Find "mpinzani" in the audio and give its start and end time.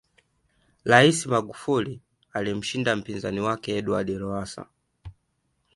2.95-3.39